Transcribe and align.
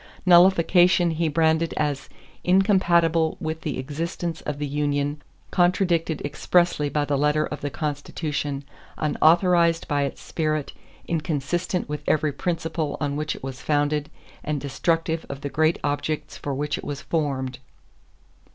Nullification 0.25 1.11
he 1.11 1.27
branded 1.27 1.75
as 1.77 2.09
"incompatible 2.43 3.37
with 3.39 3.61
the 3.61 3.77
existence 3.77 4.41
of 4.41 4.57
the 4.57 4.65
union, 4.65 5.21
contradicted 5.51 6.23
expressly 6.25 6.89
by 6.89 7.05
the 7.05 7.15
letter 7.19 7.45
of 7.45 7.61
the 7.61 7.69
Constitution, 7.69 8.63
unauthorized 8.97 9.87
by 9.87 10.01
its 10.01 10.19
spirit, 10.19 10.73
inconsistent 11.07 11.87
with 11.87 12.01
every 12.07 12.31
principle 12.31 12.97
on 12.99 13.15
which 13.15 13.35
it 13.35 13.43
was 13.43 13.61
founded, 13.61 14.09
and 14.43 14.59
destructive 14.59 15.23
of 15.29 15.41
the 15.41 15.49
great 15.49 15.77
objects 15.83 16.35
for 16.35 16.55
which 16.55 16.79
it 16.79 16.83
was 16.83 17.03
formed." 17.03 17.59